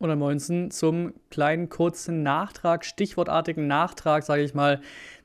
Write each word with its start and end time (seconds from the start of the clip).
Oder 0.00 0.14
19 0.14 0.70
zum 0.70 1.12
kleinen 1.30 1.68
kurzen 1.68 2.22
Nachtrag, 2.22 2.84
stichwortartigen 2.84 3.66
Nachtrag, 3.66 4.22
sage 4.22 4.42
ich 4.42 4.54
mal, 4.54 4.80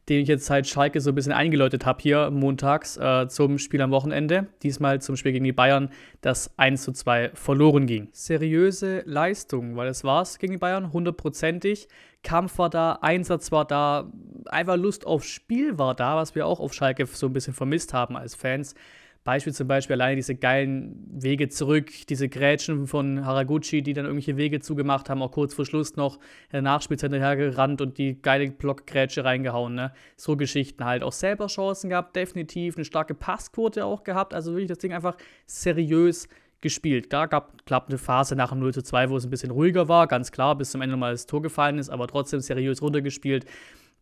den 0.10 0.22
ich 0.22 0.28
jetzt 0.28 0.46
seit 0.46 0.68
Schalke 0.68 0.99
so 0.99 1.12
ein 1.12 1.15
bisschen 1.15 1.31
eingeläutet 1.31 1.86
habe 1.86 2.02
hier 2.02 2.29
montags 2.29 2.97
äh, 2.97 3.28
zum 3.29 3.58
Spiel 3.58 3.81
am 3.81 3.92
Wochenende. 3.92 4.47
Diesmal 4.62 5.01
zum 5.01 5.15
Spiel 5.15 5.31
gegen 5.31 5.46
die 5.46 5.54
Bayern, 5.54 5.90
das 6.22 6.51
1 6.58 6.83
zu 6.83 6.92
2 6.92 7.31
verloren 7.36 7.86
ging. 7.86 8.10
Seriöse 8.12 9.04
Leistung, 9.06 9.78
weil 9.78 9.88
es 9.88 10.04
war 10.04 10.24
es 10.24 10.40
gegen 10.40 10.54
die 10.54 10.58
Bayern, 10.60 10.92
hundertprozentig. 10.92 11.87
Kampf 12.21 12.58
war 12.58 12.69
da, 12.69 12.99
Einsatz 13.01 13.51
war 13.51 13.65
da, 13.65 14.12
einfach 14.47 14.76
Lust 14.76 15.05
aufs 15.05 15.28
Spiel 15.28 15.78
war 15.78 15.94
da, 15.96 16.16
was 16.16 16.35
wir 16.35 16.48
auch 16.48 16.59
auf 16.59 16.73
Schalke 16.73 17.05
so 17.05 17.27
ein 17.27 17.34
bisschen 17.34 17.53
vermisst 17.53 17.94
haben 17.94 18.17
als 18.17 18.35
Fans. 18.35 18.76
Beispiel 19.23 19.53
zum 19.53 19.67
Beispiel 19.67 19.94
alleine 19.94 20.17
diese 20.17 20.35
geilen 20.35 21.07
Wege 21.11 21.48
zurück, 21.48 21.91
diese 22.09 22.27
Grätschen 22.27 22.88
von 22.88 23.25
Haraguchi, 23.25 23.81
die 23.81 23.93
dann 23.93 24.05
irgendwelche 24.05 24.35
Wege 24.35 24.59
zugemacht 24.59 25.09
haben, 25.09 25.21
auch 25.21 25.31
kurz 25.31 25.53
vor 25.53 25.65
Schluss 25.65 25.95
noch 25.95 26.15
in 26.15 26.53
der 26.53 26.61
Nachspielzeit 26.61 27.11
hinterhergerannt 27.11 27.79
und 27.81 27.98
die 27.98 28.21
geile 28.21 28.51
Blockgrätsche 28.51 29.23
reingehauen. 29.23 29.75
Ne? 29.75 29.93
So 30.17 30.35
Geschichten 30.35 30.84
halt. 30.84 31.03
Auch 31.03 31.13
selber 31.13 31.48
Chancen 31.48 31.89
gehabt, 31.89 32.15
definitiv. 32.15 32.75
Eine 32.75 32.85
starke 32.85 33.13
Passquote 33.13 33.85
auch 33.85 34.03
gehabt. 34.03 34.34
Also 34.34 34.51
wirklich 34.51 34.67
das 34.67 34.79
Ding 34.79 34.91
einfach 34.91 35.15
seriös 35.45 36.27
gespielt. 36.63 37.13
Da 37.13 37.27
gab 37.27 37.62
es 37.65 37.71
eine 37.71 37.98
Phase 37.98 38.35
nach 38.35 38.49
dem 38.49 38.59
0 38.59 38.73
zu 38.73 38.81
2, 38.81 39.09
wo 39.09 39.17
es 39.17 39.26
ein 39.26 39.29
bisschen 39.29 39.51
ruhiger 39.51 39.87
war, 39.87 40.07
ganz 40.07 40.31
klar, 40.31 40.57
bis 40.57 40.71
zum 40.71 40.81
Ende 40.81 40.98
mal 40.98 41.12
das 41.12 41.27
Tor 41.27 41.41
gefallen 41.41 41.77
ist, 41.77 41.90
aber 41.90 42.07
trotzdem 42.07 42.40
seriös 42.40 42.81
runtergespielt. 42.81 43.45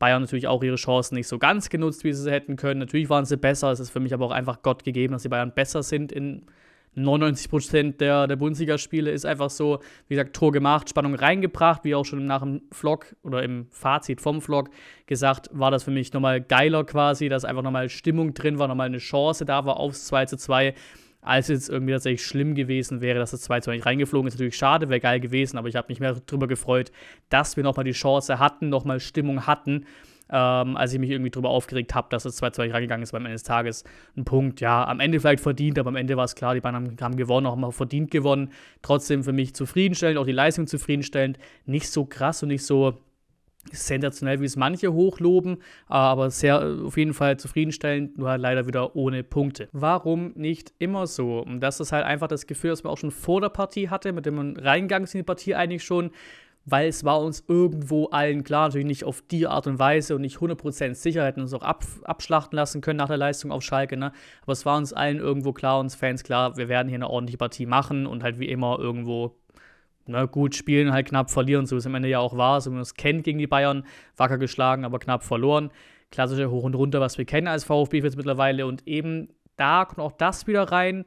Bayern 0.01 0.23
natürlich 0.23 0.47
auch 0.47 0.63
ihre 0.63 0.77
Chancen 0.77 1.13
nicht 1.13 1.27
so 1.27 1.37
ganz 1.37 1.69
genutzt, 1.69 2.03
wie 2.03 2.11
sie 2.11 2.23
sie 2.23 2.31
hätten 2.31 2.55
können. 2.55 2.79
Natürlich 2.79 3.07
waren 3.07 3.23
sie 3.23 3.37
besser. 3.37 3.71
Es 3.71 3.79
ist 3.79 3.91
für 3.91 3.99
mich 3.99 4.13
aber 4.15 4.25
auch 4.25 4.31
einfach 4.31 4.63
Gott 4.63 4.83
gegeben, 4.83 5.13
dass 5.13 5.21
die 5.21 5.29
Bayern 5.29 5.53
besser 5.53 5.83
sind 5.83 6.11
in 6.11 6.47
99% 6.97 7.97
der, 7.97 8.25
der 8.25 8.35
Bundesligaspiele. 8.35 9.11
Ist 9.11 9.25
einfach 9.25 9.51
so, 9.51 9.79
wie 10.07 10.15
gesagt, 10.15 10.35
Tor 10.35 10.51
gemacht, 10.51 10.89
Spannung 10.89 11.13
reingebracht, 11.13 11.83
wie 11.83 11.93
auch 11.93 12.03
schon 12.03 12.25
nach 12.25 12.41
dem 12.41 12.63
Vlog 12.71 13.15
oder 13.21 13.43
im 13.43 13.67
Fazit 13.69 14.21
vom 14.21 14.41
Vlog 14.41 14.71
gesagt, 15.05 15.49
war 15.53 15.69
das 15.69 15.83
für 15.83 15.91
mich 15.91 16.11
nochmal 16.13 16.41
geiler 16.41 16.83
quasi, 16.83 17.29
dass 17.29 17.45
einfach 17.45 17.63
nochmal 17.63 17.87
Stimmung 17.87 18.33
drin 18.33 18.57
war, 18.57 18.67
nochmal 18.67 18.87
eine 18.87 18.97
Chance 18.97 19.45
da 19.45 19.65
war 19.65 19.77
aufs 19.77 20.07
2 20.07 20.25
zu 20.25 20.37
2 20.37 20.73
als 21.21 21.49
es 21.49 21.69
irgendwie 21.69 21.93
tatsächlich 21.93 22.25
schlimm 22.25 22.55
gewesen 22.55 23.01
wäre, 23.01 23.19
dass 23.19 23.31
das 23.31 23.41
2 23.41 23.61
2 23.61 23.75
nicht 23.75 23.85
reingeflogen 23.85 24.27
ist. 24.27 24.35
Natürlich 24.35 24.57
schade, 24.57 24.89
wäre 24.89 24.99
geil 24.99 25.19
gewesen, 25.19 25.57
aber 25.57 25.67
ich 25.67 25.75
habe 25.75 25.87
mich 25.89 25.99
mehr 25.99 26.15
darüber 26.25 26.47
gefreut, 26.47 26.91
dass 27.29 27.57
wir 27.57 27.63
nochmal 27.63 27.85
die 27.85 27.91
Chance 27.91 28.39
hatten, 28.39 28.69
nochmal 28.69 28.99
Stimmung 28.99 29.45
hatten, 29.45 29.85
ähm, 30.31 30.77
als 30.77 30.93
ich 30.93 30.99
mich 30.99 31.11
irgendwie 31.11 31.29
darüber 31.29 31.49
aufgeregt 31.49 31.93
habe, 31.93 32.07
dass 32.09 32.23
das 32.23 32.37
2 32.37 32.51
2 32.51 32.63
nicht 32.65 32.73
reingegangen 32.73 33.03
ist 33.03 33.11
beim 33.11 33.25
Ende 33.25 33.35
des 33.35 33.43
Tages. 33.43 33.83
Ein 34.17 34.25
Punkt, 34.25 34.61
ja, 34.61 34.87
am 34.87 34.99
Ende 34.99 35.19
vielleicht 35.19 35.43
verdient, 35.43 35.77
aber 35.77 35.89
am 35.89 35.95
Ende 35.95 36.17
war 36.17 36.25
es 36.25 36.35
klar, 36.35 36.55
die 36.55 36.61
Bayern 36.61 36.97
haben 36.99 37.15
gewonnen, 37.15 37.45
auch 37.45 37.55
mal 37.55 37.71
verdient 37.71 38.09
gewonnen. 38.09 38.51
Trotzdem 38.81 39.23
für 39.23 39.33
mich 39.33 39.53
zufriedenstellend, 39.53 40.17
auch 40.17 40.25
die 40.25 40.31
Leistung 40.31 40.67
zufriedenstellend. 40.67 41.37
Nicht 41.65 41.89
so 41.89 42.05
krass 42.05 42.41
und 42.41 42.49
nicht 42.49 42.65
so 42.65 42.97
sensationell, 43.71 44.41
wie 44.41 44.45
es 44.45 44.55
manche 44.55 44.91
hochloben, 44.93 45.57
aber 45.87 46.29
sehr 46.31 46.77
auf 46.85 46.97
jeden 46.97 47.13
Fall 47.13 47.37
zufriedenstellend, 47.37 48.17
nur 48.17 48.29
halt 48.29 48.41
leider 48.41 48.67
wieder 48.67 48.95
ohne 48.95 49.23
Punkte. 49.23 49.69
Warum 49.71 50.33
nicht 50.35 50.73
immer 50.79 51.07
so? 51.07 51.39
Und 51.39 51.59
das 51.61 51.79
ist 51.79 51.91
halt 51.91 52.05
einfach 52.05 52.27
das 52.27 52.47
Gefühl, 52.47 52.71
das 52.71 52.83
man 52.83 52.91
auch 52.91 52.97
schon 52.97 53.11
vor 53.11 53.41
der 53.41 53.49
Partie 53.49 53.89
hatte, 53.89 54.13
mit 54.13 54.25
dem 54.25 54.35
man 54.35 54.57
reingegangen 54.57 55.03
ist 55.03 55.13
in 55.13 55.19
die 55.19 55.23
Partie 55.23 55.55
eigentlich 55.55 55.83
schon, 55.83 56.11
weil 56.65 56.87
es 56.87 57.03
war 57.03 57.21
uns 57.21 57.43
irgendwo 57.47 58.05
allen 58.07 58.43
klar, 58.43 58.67
natürlich 58.67 58.85
nicht 58.85 59.03
auf 59.03 59.23
die 59.29 59.47
Art 59.47 59.67
und 59.67 59.79
Weise 59.79 60.15
und 60.15 60.21
nicht 60.21 60.37
100% 60.37 60.93
sicher, 60.93 61.25
hätten 61.25 61.41
uns 61.41 61.53
auch 61.53 61.63
ab, 61.63 61.83
abschlachten 62.03 62.55
lassen 62.55 62.81
können 62.81 62.97
nach 62.97 63.07
der 63.07 63.17
Leistung 63.17 63.51
auf 63.51 63.63
Schalke, 63.63 63.97
ne? 63.97 64.11
aber 64.43 64.51
es 64.51 64.65
war 64.65 64.77
uns 64.77 64.93
allen 64.93 65.17
irgendwo 65.17 65.53
klar, 65.53 65.79
uns 65.79 65.95
Fans 65.95 66.23
klar, 66.23 66.57
wir 66.57 66.69
werden 66.69 66.87
hier 66.87 66.97
eine 66.97 67.09
ordentliche 67.09 67.37
Partie 67.37 67.65
machen 67.65 68.05
und 68.05 68.23
halt 68.23 68.39
wie 68.39 68.47
immer 68.47 68.77
irgendwo 68.79 69.35
ne, 70.07 70.27
gut 70.27 70.55
spielen, 70.55 70.91
halt 70.91 71.07
knapp 71.07 71.29
verlieren, 71.29 71.65
so 71.65 71.75
wie 71.75 71.79
es 71.79 71.85
am 71.85 71.95
Ende 71.95 72.09
ja 72.09 72.19
auch 72.19 72.37
war. 72.37 72.61
So 72.61 72.71
wie 72.71 72.75
man 72.75 72.81
es 72.81 72.93
kennt 72.93 73.23
gegen 73.23 73.39
die 73.39 73.47
Bayern, 73.47 73.85
wacker 74.17 74.37
geschlagen, 74.37 74.85
aber 74.85 74.99
knapp 74.99 75.23
verloren. 75.23 75.71
Klassische 76.11 76.51
Hoch 76.51 76.63
und 76.63 76.75
Runter, 76.75 76.99
was 76.99 77.17
wir 77.17 77.25
kennen 77.25 77.47
als 77.47 77.63
VfB 77.63 77.99
jetzt 77.99 78.17
mittlerweile. 78.17 78.65
Und 78.65 78.87
eben 78.87 79.29
da 79.55 79.85
kommt 79.85 79.99
auch 79.99 80.11
das 80.11 80.47
wieder 80.47 80.63
rein, 80.63 81.05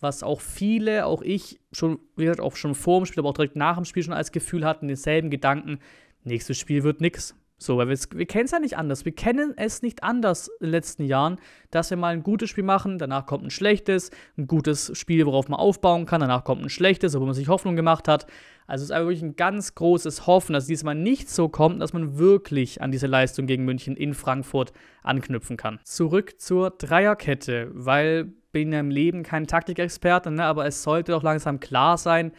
was 0.00 0.22
auch 0.22 0.40
viele, 0.40 1.06
auch 1.06 1.22
ich, 1.22 1.58
schon, 1.72 1.98
wie 2.16 2.24
gesagt, 2.24 2.40
auch 2.40 2.56
schon 2.56 2.74
vor 2.74 3.00
dem 3.00 3.06
Spiel, 3.06 3.20
aber 3.20 3.30
auch 3.30 3.34
direkt 3.34 3.56
nach 3.56 3.76
dem 3.76 3.84
Spiel 3.84 4.02
schon 4.02 4.12
als 4.12 4.32
Gefühl 4.32 4.64
hatten, 4.64 4.88
denselben 4.88 5.30
Gedanken, 5.30 5.78
nächstes 6.24 6.58
Spiel 6.58 6.82
wird 6.82 7.00
nix. 7.00 7.34
So, 7.58 7.78
weil 7.78 7.88
wir, 7.88 7.98
wir 8.14 8.26
kennen 8.26 8.44
es 8.44 8.50
ja 8.50 8.58
nicht 8.58 8.76
anders. 8.76 9.04
Wir 9.06 9.14
kennen 9.14 9.54
es 9.56 9.80
nicht 9.80 10.02
anders 10.02 10.48
in 10.60 10.66
den 10.66 10.70
letzten 10.72 11.04
Jahren, 11.04 11.38
dass 11.70 11.88
wir 11.88 11.96
mal 11.96 12.12
ein 12.12 12.22
gutes 12.22 12.50
Spiel 12.50 12.64
machen, 12.64 12.98
danach 12.98 13.24
kommt 13.24 13.44
ein 13.44 13.50
schlechtes, 13.50 14.10
ein 14.36 14.46
gutes 14.46 14.96
Spiel, 14.96 15.24
worauf 15.24 15.48
man 15.48 15.58
aufbauen 15.58 16.04
kann, 16.04 16.20
danach 16.20 16.44
kommt 16.44 16.62
ein 16.62 16.68
schlechtes, 16.68 17.18
wo 17.18 17.24
man 17.24 17.34
sich 17.34 17.48
Hoffnung 17.48 17.74
gemacht 17.74 18.08
hat. 18.08 18.26
Also 18.66 18.82
es 18.82 18.90
ist 18.90 18.92
einfach 18.92 19.06
wirklich 19.06 19.22
ein 19.22 19.36
ganz 19.36 19.74
großes 19.74 20.26
Hoffen, 20.26 20.52
dass 20.52 20.66
diesmal 20.66 20.94
nicht 20.94 21.30
so 21.30 21.48
kommt, 21.48 21.80
dass 21.80 21.92
man 21.92 22.18
wirklich 22.18 22.82
an 22.82 22.90
diese 22.90 23.06
Leistung 23.06 23.46
gegen 23.46 23.64
München 23.64 23.96
in 23.96 24.12
Frankfurt 24.12 24.72
anknüpfen 25.02 25.56
kann. 25.56 25.78
Zurück 25.84 26.38
zur 26.40 26.70
Dreierkette, 26.70 27.70
weil 27.72 28.32
bin 28.52 28.72
ja 28.72 28.80
im 28.80 28.90
Leben 28.90 29.22
kein 29.22 29.46
Taktikexperte, 29.46 30.30
ne, 30.30 30.44
aber 30.44 30.66
es 30.66 30.82
sollte 30.82 31.12
doch 31.12 31.22
langsam 31.22 31.60
klar 31.60 31.98
sein, 31.98 32.32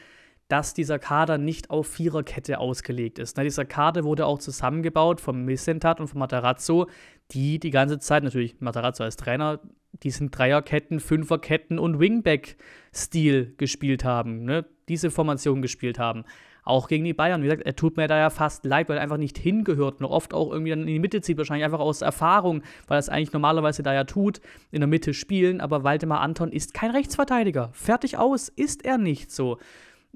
dass 0.47 0.73
dieser 0.73 0.99
Kader 0.99 1.37
nicht 1.37 1.69
auf 1.69 1.87
Viererkette 1.87 2.59
ausgelegt 2.59 3.19
ist. 3.19 3.37
Ne, 3.37 3.43
dieser 3.43 3.65
Kader 3.65 4.03
wurde 4.03 4.25
auch 4.25 4.39
zusammengebaut 4.39 5.19
vom 5.19 5.43
Missentat 5.43 5.99
und 5.99 6.07
vom 6.07 6.19
Matarazzo, 6.19 6.87
die 7.31 7.59
die 7.59 7.71
ganze 7.71 7.99
Zeit, 7.99 8.23
natürlich 8.23 8.59
Matarazzo 8.61 9.03
als 9.03 9.17
Trainer, 9.17 9.59
diesen 10.03 10.31
Dreierketten, 10.31 10.99
Fünferketten 10.99 11.79
und 11.79 11.99
Wingback-Stil 11.99 13.55
gespielt 13.57 14.03
haben, 14.03 14.43
ne? 14.45 14.65
diese 14.87 15.11
Formation 15.11 15.61
gespielt 15.61 15.99
haben. 15.99 16.23
Auch 16.63 16.89
gegen 16.89 17.05
die 17.05 17.13
Bayern. 17.13 17.41
Wie 17.41 17.45
gesagt, 17.45 17.65
er 17.65 17.77
tut 17.77 17.95
mir 17.95 18.07
da 18.07 18.17
ja 18.17 18.29
fast 18.29 18.65
leid, 18.65 18.89
weil 18.89 18.97
er 18.97 19.03
einfach 19.03 19.17
nicht 19.17 19.37
hingehört. 19.37 20.01
Nur 20.01 20.11
oft 20.11 20.33
auch 20.33 20.51
irgendwie 20.51 20.71
dann 20.71 20.81
in 20.81 20.87
die 20.87 20.99
Mitte 20.99 21.21
zieht, 21.21 21.37
wahrscheinlich 21.37 21.63
einfach 21.63 21.79
aus 21.79 22.01
Erfahrung, 22.01 22.61
weil 22.87 22.97
er 22.97 22.99
es 22.99 23.07
eigentlich 23.07 23.31
normalerweise 23.31 23.83
da 23.83 23.93
ja 23.93 24.03
tut, 24.03 24.41
in 24.69 24.81
der 24.81 24.87
Mitte 24.87 25.13
spielen. 25.13 25.61
Aber 25.61 25.85
Waldemar 25.85 26.19
Anton 26.19 26.51
ist 26.51 26.73
kein 26.73 26.91
Rechtsverteidiger. 26.91 27.69
Fertig 27.71 28.17
aus, 28.17 28.49
ist 28.49 28.83
er 28.83 28.97
nicht 28.97 29.31
so 29.31 29.59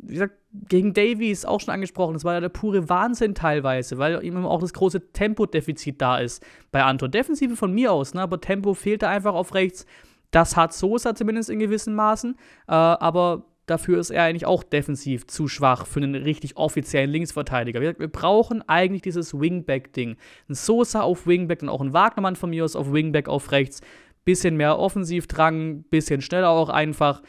wie 0.03 0.13
gesagt, 0.13 0.35
gegen 0.67 0.93
Davies 0.93 1.45
auch 1.45 1.59
schon 1.59 1.73
angesprochen, 1.73 2.13
das 2.13 2.25
war 2.25 2.33
ja 2.33 2.39
der 2.39 2.49
pure 2.49 2.89
Wahnsinn 2.89 3.35
teilweise, 3.35 3.97
weil 3.97 4.23
ihm 4.23 4.45
auch 4.45 4.59
das 4.59 4.73
große 4.73 5.11
Tempodefizit 5.13 6.01
da 6.01 6.17
ist 6.17 6.43
bei 6.71 6.83
Anton. 6.83 7.11
Defensive 7.11 7.55
von 7.55 7.73
mir 7.73 7.91
aus, 7.91 8.13
ne, 8.13 8.21
aber 8.21 8.41
Tempo 8.41 8.73
fehlt 8.73 9.03
da 9.03 9.09
einfach 9.09 9.33
auf 9.33 9.53
rechts. 9.53 9.85
Das 10.31 10.55
hat 10.55 10.73
Sosa 10.73 11.13
zumindest 11.13 11.49
in 11.49 11.59
gewissen 11.59 11.93
Maßen, 11.93 12.35
äh, 12.67 12.71
aber 12.71 13.45
dafür 13.65 13.99
ist 13.99 14.09
er 14.09 14.23
eigentlich 14.23 14.45
auch 14.45 14.63
defensiv 14.63 15.27
zu 15.27 15.47
schwach 15.47 15.85
für 15.85 15.99
einen 15.99 16.15
richtig 16.15 16.57
offiziellen 16.57 17.11
Linksverteidiger. 17.11 17.79
Wir, 17.79 17.97
wir 17.99 18.07
brauchen 18.07 18.67
eigentlich 18.67 19.01
dieses 19.01 19.39
Wingback-Ding. 19.39 20.17
Ein 20.49 20.53
Sosa 20.53 21.01
auf 21.01 21.27
Wingback 21.27 21.61
und 21.61 21.69
auch 21.69 21.81
ein 21.81 21.93
Wagnermann 21.93 22.35
von 22.35 22.49
mir 22.49 22.65
aus 22.65 22.75
auf 22.75 22.91
Wingback 22.91 23.29
auf 23.29 23.51
rechts. 23.51 23.81
Bisschen 24.25 24.57
mehr 24.57 24.77
Offensivdrang, 24.77 25.83
bisschen 25.83 26.21
schneller 26.21 26.49
auch 26.49 26.69
einfach 26.69 27.21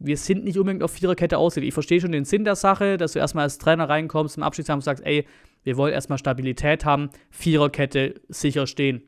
wir 0.00 0.16
sind 0.16 0.44
nicht 0.44 0.58
unbedingt 0.58 0.82
auf 0.82 0.92
Viererkette 0.92 1.38
ausgelegt. 1.38 1.68
Ich 1.68 1.74
verstehe 1.74 2.00
schon 2.00 2.12
den 2.12 2.24
Sinn 2.24 2.44
der 2.44 2.56
Sache, 2.56 2.96
dass 2.96 3.12
du 3.12 3.18
erstmal 3.18 3.44
als 3.44 3.58
Trainer 3.58 3.88
reinkommst, 3.88 4.38
im 4.38 4.42
Abschied 4.42 4.68
und 4.70 4.82
sagst, 4.82 5.04
ey, 5.04 5.26
wir 5.62 5.76
wollen 5.76 5.92
erstmal 5.92 6.18
Stabilität 6.18 6.86
haben, 6.86 7.10
Viererkette 7.30 8.14
sicher 8.28 8.66
stehen. 8.66 9.02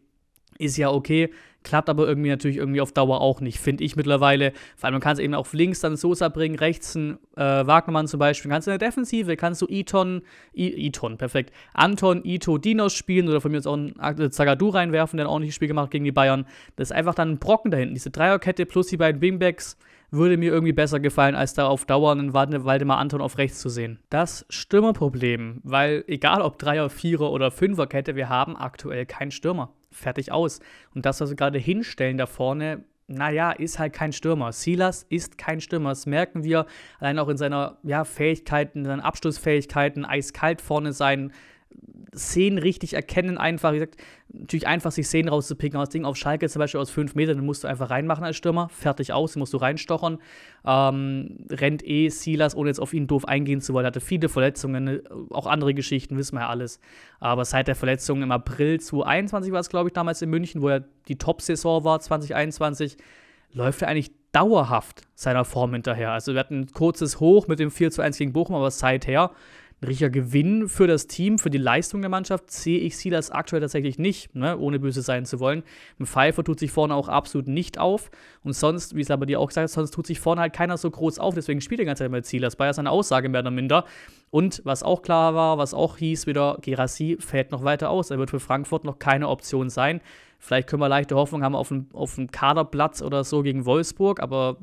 Ist 0.58 0.76
ja 0.76 0.90
okay, 0.90 1.30
klappt 1.62 1.88
aber 1.88 2.06
irgendwie 2.06 2.28
natürlich 2.28 2.58
irgendwie 2.58 2.82
auf 2.82 2.92
Dauer 2.92 3.22
auch 3.22 3.40
nicht, 3.40 3.58
finde 3.58 3.84
ich 3.84 3.96
mittlerweile. 3.96 4.52
Vor 4.76 4.86
allem, 4.86 4.94
man 4.94 5.00
kann 5.00 5.14
es 5.14 5.18
eben 5.18 5.32
auf 5.32 5.54
links 5.54 5.80
dann 5.80 5.96
Sosa 5.96 6.28
bringen, 6.28 6.56
rechts 6.56 6.94
ein 6.94 7.18
äh, 7.36 7.66
Wagnermann 7.66 8.06
zum 8.06 8.20
Beispiel. 8.20 8.50
Kannst 8.50 8.68
du 8.68 8.70
in 8.70 8.78
der 8.78 8.86
Defensive, 8.86 9.36
kannst 9.36 9.62
du 9.62 9.66
Iton, 9.70 10.20
I, 10.54 10.86
Iton, 10.86 11.16
perfekt, 11.16 11.52
Anton, 11.72 12.22
Ito, 12.22 12.58
Dinos 12.58 12.92
spielen 12.92 13.30
oder 13.30 13.40
von 13.40 13.50
mir 13.50 13.56
jetzt 13.56 13.66
auch 13.66 13.72
einen 13.72 14.30
Zagadou 14.30 14.68
reinwerfen, 14.68 15.16
der 15.16 15.26
ein 15.26 15.30
ordentliches 15.30 15.54
Spiel 15.54 15.68
gemacht 15.68 15.90
gegen 15.90 16.04
die 16.04 16.12
Bayern. 16.12 16.46
Das 16.76 16.90
ist 16.90 16.92
einfach 16.96 17.14
dann 17.14 17.30
ein 17.30 17.38
Brocken 17.38 17.70
da 17.70 17.78
hinten. 17.78 17.94
Diese 17.94 18.10
Dreierkette 18.10 18.66
plus 18.66 18.88
die 18.88 18.98
beiden 18.98 19.22
Wingbacks 19.22 19.78
würde 20.12 20.36
mir 20.36 20.52
irgendwie 20.52 20.74
besser 20.74 21.00
gefallen, 21.00 21.34
als 21.34 21.54
da 21.54 21.66
auf 21.66 21.86
Dauer 21.86 22.12
einen 22.12 22.34
Waldemar 22.34 22.98
Anton 22.98 23.22
auf 23.22 23.38
rechts 23.38 23.60
zu 23.60 23.70
sehen. 23.70 23.98
Das 24.10 24.46
Stürmerproblem, 24.50 25.60
weil 25.64 26.04
egal 26.06 26.42
ob 26.42 26.58
Dreier, 26.58 26.90
Vierer 26.90 27.32
oder 27.32 27.50
Fünferkette, 27.50 28.14
wir 28.14 28.28
haben 28.28 28.56
aktuell 28.56 29.06
keinen 29.06 29.30
Stürmer. 29.30 29.72
Fertig 29.90 30.30
aus. 30.30 30.60
Und 30.94 31.06
das, 31.06 31.20
was 31.20 31.30
wir 31.30 31.36
gerade 31.36 31.58
hinstellen 31.58 32.18
da 32.18 32.26
vorne, 32.26 32.84
naja, 33.08 33.52
ist 33.52 33.78
halt 33.78 33.94
kein 33.94 34.12
Stürmer. 34.12 34.52
Silas 34.52 35.04
ist 35.08 35.38
kein 35.38 35.60
Stürmer. 35.60 35.90
Das 35.90 36.06
merken 36.06 36.44
wir 36.44 36.66
allein 37.00 37.18
auch 37.18 37.28
in 37.28 37.36
seiner 37.36 37.78
ja, 37.82 38.04
Fähigkeiten, 38.04 38.80
in 38.80 38.84
seinen 38.84 39.00
Abschlussfähigkeiten, 39.00 40.04
eiskalt 40.04 40.60
vorne 40.60 40.92
sein, 40.92 41.32
Szenen 42.14 42.58
richtig 42.58 42.94
erkennen, 42.94 43.38
einfach, 43.38 43.72
wie 43.72 43.78
gesagt, 43.78 43.96
natürlich 44.28 44.66
einfach 44.66 44.92
sich 44.92 45.06
Szenen 45.06 45.28
rauszupicken. 45.28 45.78
Aus 45.78 45.88
Ding 45.88 46.04
auf 46.04 46.16
Schalke 46.16 46.48
zum 46.48 46.60
Beispiel 46.60 46.80
aus 46.80 46.90
fünf 46.90 47.14
Metern, 47.14 47.36
dann 47.36 47.46
musst 47.46 47.64
du 47.64 47.68
einfach 47.68 47.90
reinmachen 47.90 48.24
als 48.24 48.36
Stürmer, 48.36 48.68
fertig 48.68 49.12
aus, 49.12 49.36
musst 49.36 49.52
du 49.54 49.56
reinstochern. 49.56 50.18
Ähm, 50.66 51.38
rennt 51.50 51.86
eh 51.86 52.08
Silas, 52.10 52.54
ohne 52.54 52.68
jetzt 52.68 52.80
auf 52.80 52.92
ihn 52.92 53.06
doof 53.06 53.26
eingehen 53.26 53.60
zu 53.60 53.72
wollen, 53.72 53.86
hatte 53.86 54.00
viele 54.00 54.28
Verletzungen, 54.28 54.88
äh, 54.88 55.00
auch 55.30 55.46
andere 55.46 55.72
Geschichten, 55.72 56.18
wissen 56.18 56.36
wir 56.36 56.42
ja 56.42 56.48
alles. 56.48 56.80
Aber 57.18 57.44
seit 57.44 57.68
der 57.68 57.76
Verletzung 57.76 58.22
im 58.22 58.30
April 58.30 58.78
2021 58.78 59.52
war 59.52 59.60
es, 59.60 59.70
glaube 59.70 59.88
ich, 59.88 59.94
damals 59.94 60.20
in 60.20 60.28
München, 60.28 60.60
wo 60.60 60.68
er 60.68 60.84
die 61.08 61.16
Top-Saison 61.16 61.84
war, 61.84 62.00
2021, 62.00 62.98
läuft 63.52 63.82
er 63.82 63.88
eigentlich 63.88 64.12
dauerhaft 64.32 65.02
seiner 65.14 65.44
Form 65.44 65.72
hinterher. 65.72 66.10
Also 66.10 66.32
wir 66.32 66.40
hatten 66.40 66.60
ein 66.60 66.72
kurzes 66.72 67.20
Hoch 67.20 67.48
mit 67.48 67.58
dem 67.58 67.70
4 67.70 67.90
zu 67.90 68.02
1 68.02 68.18
gegen 68.18 68.32
Bochum, 68.32 68.56
aber 68.56 68.70
seither 68.70 69.30
richtiger 69.86 70.10
Gewinn 70.10 70.68
für 70.68 70.86
das 70.86 71.06
Team, 71.06 71.38
für 71.38 71.50
die 71.50 71.58
Leistung 71.58 72.00
der 72.00 72.10
Mannschaft, 72.10 72.50
sehe 72.50 72.78
ich 72.78 72.96
Silas 72.96 73.30
aktuell 73.30 73.60
tatsächlich 73.60 73.98
nicht, 73.98 74.34
ne? 74.34 74.56
ohne 74.56 74.78
böse 74.78 75.02
sein 75.02 75.24
zu 75.24 75.40
wollen. 75.40 75.62
Ein 75.98 76.06
Pfeiffer 76.06 76.44
tut 76.44 76.58
sich 76.58 76.70
vorne 76.70 76.94
auch 76.94 77.08
absolut 77.08 77.48
nicht 77.48 77.78
auf. 77.78 78.10
Und 78.44 78.54
sonst, 78.54 78.94
wie 78.94 79.00
es 79.00 79.10
aber 79.10 79.26
dir 79.26 79.40
auch 79.40 79.48
gesagt 79.48 79.64
hast, 79.64 79.72
sonst 79.72 79.90
tut 79.92 80.06
sich 80.06 80.20
vorne 80.20 80.40
halt 80.40 80.52
keiner 80.52 80.76
so 80.76 80.90
groß 80.90 81.18
auf. 81.18 81.34
Deswegen 81.34 81.60
spielt 81.60 81.80
er 81.80 81.84
die 81.84 81.86
ganze 81.88 82.04
Zeit 82.04 82.10
mit 82.10 82.26
Silas. 82.26 82.58
War 82.58 82.66
ja 82.66 82.72
seine 82.72 82.90
Aussage 82.90 83.28
mehr 83.28 83.40
oder 83.40 83.50
minder. 83.50 83.84
Und 84.30 84.62
was 84.64 84.82
auch 84.82 85.02
klar 85.02 85.34
war, 85.34 85.58
was 85.58 85.74
auch 85.74 85.98
hieß, 85.98 86.26
wieder, 86.26 86.58
Gerassi 86.62 87.18
fällt 87.20 87.50
noch 87.50 87.64
weiter 87.64 87.90
aus. 87.90 88.10
Er 88.10 88.18
wird 88.18 88.30
für 88.30 88.40
Frankfurt 88.40 88.84
noch 88.84 88.98
keine 88.98 89.28
Option 89.28 89.68
sein. 89.68 90.00
Vielleicht 90.38 90.68
können 90.68 90.80
wir 90.80 90.88
leichte 90.88 91.14
Hoffnung 91.14 91.44
haben 91.44 91.54
auf 91.54 91.70
einen, 91.70 91.88
auf 91.92 92.18
einen 92.18 92.30
Kaderplatz 92.30 93.02
oder 93.02 93.24
so 93.24 93.42
gegen 93.42 93.64
Wolfsburg, 93.64 94.20
aber 94.20 94.56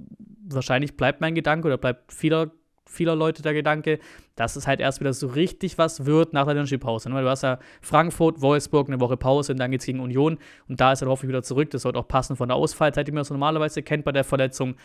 wahrscheinlich 0.49 0.97
bleibt 0.97 1.21
mein 1.21 1.35
Gedanke 1.35 1.67
oder 1.67 1.77
bleibt 1.77 2.11
vieler 2.11 2.51
vieler 2.89 3.15
Leute 3.15 3.41
der 3.41 3.53
Gedanke, 3.53 3.99
dass 4.35 4.55
es 4.55 4.67
halt 4.67 4.79
erst 4.79 4.99
wieder 4.99 5.13
so 5.13 5.27
richtig 5.27 5.77
was 5.77 6.05
wird 6.05 6.33
nach 6.33 6.45
der 6.45 6.55
Länderspielpause. 6.55 7.09
Ne? 7.09 7.21
Du 7.21 7.29
hast 7.29 7.43
ja 7.43 7.59
Frankfurt, 7.81 8.41
Wolfsburg, 8.41 8.87
eine 8.87 8.99
Woche 8.99 9.17
Pause 9.17 9.53
und 9.53 9.59
dann 9.59 9.71
geht 9.71 9.81
es 9.81 9.85
gegen 9.85 9.99
Union 9.99 10.37
und 10.67 10.81
da 10.81 10.91
ist 10.91 11.01
er 11.01 11.07
hoffentlich 11.07 11.29
wieder 11.29 11.43
zurück. 11.43 11.69
Das 11.69 11.83
sollte 11.83 11.99
auch 11.99 12.07
passen 12.07 12.35
von 12.35 12.49
der 12.49 12.57
Ausfallzeit, 12.57 13.07
die 13.07 13.11
man 13.11 13.23
so 13.23 13.33
normalerweise 13.33 13.83
kennt 13.83 14.05
bei 14.05 14.11
der 14.11 14.23
Verletzung. 14.23 14.75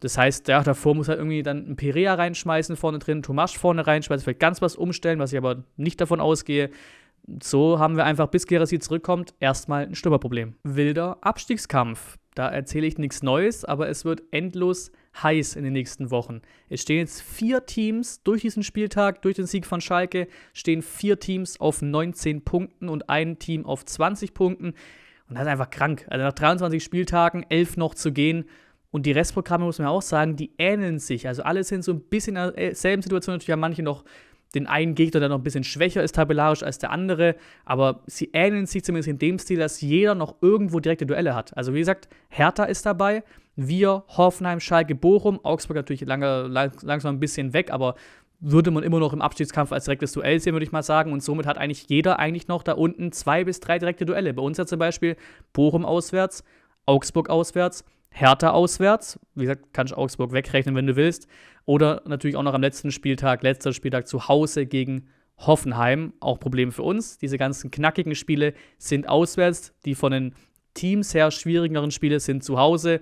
Das 0.00 0.16
heißt, 0.16 0.46
ja, 0.48 0.62
davor 0.62 0.94
muss 0.94 1.08
halt 1.08 1.18
irgendwie 1.18 1.42
dann 1.42 1.70
ein 1.70 1.76
Perea 1.76 2.14
reinschmeißen 2.14 2.76
vorne 2.76 3.00
drin, 3.00 3.22
Tomasch 3.22 3.58
vorne 3.58 3.86
reinschmeißen, 3.86 4.22
vielleicht 4.22 4.40
ganz 4.40 4.62
was 4.62 4.76
umstellen, 4.76 5.18
was 5.18 5.32
ich 5.32 5.38
aber 5.38 5.64
nicht 5.76 6.00
davon 6.00 6.20
ausgehe. 6.20 6.70
So 7.42 7.78
haben 7.78 7.96
wir 7.96 8.04
einfach, 8.04 8.28
bis 8.28 8.46
Gerasi 8.46 8.78
zurückkommt, 8.78 9.34
erstmal 9.40 9.86
ein 9.86 9.94
Stürmerproblem. 9.94 10.54
Wilder 10.62 11.18
Abstiegskampf. 11.20 12.16
Da 12.34 12.48
erzähle 12.48 12.86
ich 12.86 12.98
nichts 12.98 13.22
Neues, 13.22 13.64
aber 13.64 13.88
es 13.88 14.04
wird 14.04 14.22
endlos 14.30 14.92
heiß 15.22 15.56
in 15.56 15.64
den 15.64 15.72
nächsten 15.72 16.10
Wochen. 16.10 16.42
Es 16.68 16.82
stehen 16.82 16.98
jetzt 16.98 17.22
vier 17.22 17.66
Teams 17.66 18.22
durch 18.22 18.42
diesen 18.42 18.62
Spieltag, 18.62 19.22
durch 19.22 19.36
den 19.36 19.46
Sieg 19.46 19.66
von 19.66 19.80
Schalke, 19.80 20.28
stehen 20.52 20.82
vier 20.82 21.18
Teams 21.18 21.60
auf 21.60 21.82
19 21.82 22.44
Punkten 22.44 22.88
und 22.88 23.08
ein 23.08 23.38
Team 23.38 23.66
auf 23.66 23.84
20 23.84 24.34
Punkten. 24.34 24.74
Und 25.28 25.34
das 25.34 25.42
ist 25.42 25.48
einfach 25.48 25.70
krank. 25.70 26.06
Also 26.08 26.24
nach 26.24 26.32
23 26.32 26.82
Spieltagen, 26.82 27.44
elf 27.48 27.76
noch 27.76 27.94
zu 27.94 28.12
gehen. 28.12 28.44
Und 28.90 29.04
die 29.04 29.12
Restprogramme, 29.12 29.66
muss 29.66 29.78
man 29.78 29.88
auch 29.88 30.02
sagen, 30.02 30.36
die 30.36 30.52
ähneln 30.56 30.98
sich. 30.98 31.28
Also 31.28 31.42
alle 31.42 31.62
sind 31.62 31.82
so 31.82 31.92
ein 31.92 32.00
bisschen 32.00 32.36
in 32.36 32.52
derselben 32.54 33.02
Situation. 33.02 33.34
Natürlich 33.34 33.52
haben 33.52 33.60
manche 33.60 33.82
noch 33.82 34.04
den 34.54 34.66
einen 34.66 34.94
Gegner, 34.94 35.20
der 35.20 35.28
noch 35.28 35.38
ein 35.38 35.42
bisschen 35.42 35.64
schwächer 35.64 36.02
ist 36.02 36.14
tabellarisch 36.14 36.62
als 36.62 36.78
der 36.78 36.90
andere, 36.90 37.36
aber 37.64 38.02
sie 38.06 38.30
ähneln 38.32 38.66
sich 38.66 38.84
zumindest 38.84 39.08
in 39.08 39.18
dem 39.18 39.38
Stil, 39.38 39.58
dass 39.58 39.80
jeder 39.80 40.14
noch 40.14 40.36
irgendwo 40.40 40.80
direkte 40.80 41.06
Duelle 41.06 41.34
hat. 41.34 41.56
Also 41.56 41.74
wie 41.74 41.80
gesagt, 41.80 42.08
Hertha 42.28 42.64
ist 42.64 42.86
dabei, 42.86 43.22
wir, 43.56 44.04
Hoffenheim, 44.08 44.60
Schalke, 44.60 44.94
Bochum, 44.94 45.44
Augsburg 45.44 45.76
natürlich 45.76 46.02
lange, 46.02 46.46
langsam 46.82 47.16
ein 47.16 47.20
bisschen 47.20 47.52
weg, 47.52 47.70
aber 47.70 47.96
würde 48.40 48.70
man 48.70 48.84
immer 48.84 49.00
noch 49.00 49.12
im 49.12 49.20
Abstiegskampf 49.20 49.72
als 49.72 49.84
direktes 49.84 50.12
Duell 50.12 50.38
sehen, 50.38 50.52
würde 50.52 50.64
ich 50.64 50.72
mal 50.72 50.82
sagen. 50.82 51.12
Und 51.12 51.22
somit 51.22 51.46
hat 51.46 51.58
eigentlich 51.58 51.88
jeder 51.88 52.18
eigentlich 52.18 52.46
noch 52.46 52.62
da 52.62 52.72
unten 52.72 53.10
zwei 53.12 53.44
bis 53.44 53.60
drei 53.60 53.78
direkte 53.78 54.06
Duelle. 54.06 54.32
Bei 54.32 54.42
uns 54.42 54.58
ja 54.58 54.66
zum 54.66 54.78
Beispiel 54.78 55.16
Bochum 55.52 55.84
auswärts, 55.84 56.44
Augsburg 56.86 57.30
auswärts, 57.30 57.84
Hertha 58.10 58.50
auswärts. 58.50 59.18
Wie 59.34 59.42
gesagt, 59.42 59.72
kannst 59.72 59.92
du 59.92 59.96
Augsburg 59.96 60.32
wegrechnen, 60.32 60.74
wenn 60.74 60.86
du 60.86 60.96
willst. 60.96 61.28
Oder 61.64 62.02
natürlich 62.06 62.36
auch 62.36 62.42
noch 62.42 62.54
am 62.54 62.62
letzten 62.62 62.90
Spieltag, 62.90 63.42
letzter 63.42 63.72
Spieltag 63.72 64.08
zu 64.08 64.28
Hause 64.28 64.66
gegen 64.66 65.08
Hoffenheim. 65.38 66.12
Auch 66.20 66.40
Problem 66.40 66.72
für 66.72 66.82
uns. 66.82 67.18
Diese 67.18 67.38
ganzen 67.38 67.70
knackigen 67.70 68.14
Spiele 68.14 68.54
sind 68.78 69.08
auswärts. 69.08 69.74
Die 69.84 69.94
von 69.94 70.12
den 70.12 70.34
Teams 70.74 71.14
her 71.14 71.30
schwierigeren 71.30 71.90
Spiele 71.90 72.20
sind 72.20 72.42
zu 72.42 72.58
Hause 72.58 73.00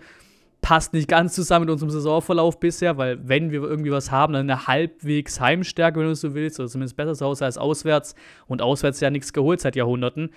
passt 0.67 0.95
nicht 0.95 1.07
ganz 1.07 1.33
zusammen 1.33 1.67
mit 1.67 1.73
unserem 1.73 1.91
Saisonverlauf 1.91 2.59
bisher, 2.59 2.97
weil 2.97 3.29
wenn 3.29 3.53
wir 3.53 3.63
irgendwie 3.63 3.93
was 3.93 4.11
haben, 4.11 4.33
dann 4.33 4.51
eine 4.51 4.67
halbwegs 4.67 5.41
Heimstärke, 5.41 6.01
wenn 6.01 6.09
du 6.09 6.15
so 6.17 6.35
willst, 6.35 6.59
oder 6.59 6.69
zumindest 6.69 6.97
besser 6.97 7.15
zu 7.15 7.25
Hause 7.25 7.45
als 7.45 7.57
auswärts 7.57 8.17
und 8.49 8.63
auswärts 8.63 8.99
ja 8.99 9.11
nichts 9.11 9.33
geholt 9.33 9.61
seit 9.61 9.77
Jahrhunderten 9.77 10.31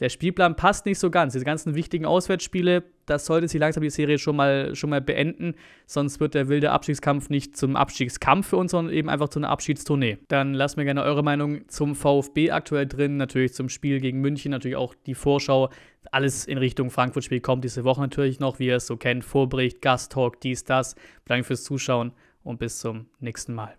der 0.00 0.10
Spielplan 0.10 0.54
passt 0.54 0.86
nicht 0.86 0.98
so 0.98 1.10
ganz. 1.10 1.32
Diese 1.32 1.44
ganzen 1.44 1.74
wichtigen 1.74 2.06
Auswärtsspiele, 2.06 2.84
das 3.06 3.26
sollte 3.26 3.48
sie 3.48 3.58
langsam 3.58 3.82
die 3.82 3.90
Serie 3.90 4.18
schon 4.18 4.36
mal, 4.36 4.74
schon 4.76 4.90
mal 4.90 5.00
beenden. 5.00 5.54
Sonst 5.86 6.20
wird 6.20 6.34
der 6.34 6.48
wilde 6.48 6.70
Abstiegskampf 6.70 7.30
nicht 7.30 7.56
zum 7.56 7.74
Abstiegskampf 7.74 8.48
für 8.48 8.56
uns, 8.56 8.70
sondern 8.70 8.94
eben 8.94 9.08
einfach 9.08 9.28
zu 9.28 9.40
einer 9.40 9.50
Abschiedstournee. 9.50 10.18
Dann 10.28 10.54
lasst 10.54 10.76
mir 10.76 10.84
gerne 10.84 11.02
eure 11.02 11.24
Meinung 11.24 11.68
zum 11.68 11.96
VfB 11.96 12.52
aktuell 12.52 12.86
drin, 12.86 13.16
natürlich 13.16 13.54
zum 13.54 13.68
Spiel 13.68 14.00
gegen 14.00 14.20
München, 14.20 14.50
natürlich 14.50 14.76
auch 14.76 14.94
die 15.06 15.14
Vorschau. 15.14 15.70
Alles 16.12 16.46
in 16.46 16.58
Richtung 16.58 16.90
Frankfurt-Spiel 16.90 17.40
kommt 17.40 17.64
diese 17.64 17.84
Woche 17.84 18.00
natürlich 18.00 18.38
noch, 18.38 18.60
wie 18.60 18.66
ihr 18.66 18.76
es 18.76 18.86
so 18.86 18.96
kennt. 18.96 19.24
Vorbericht, 19.24 19.82
Gasttalk, 19.82 20.40
dies, 20.40 20.64
das. 20.64 20.94
Bleiben 21.24 21.44
fürs 21.44 21.64
Zuschauen 21.64 22.12
und 22.44 22.58
bis 22.58 22.78
zum 22.78 23.06
nächsten 23.18 23.52
Mal. 23.52 23.74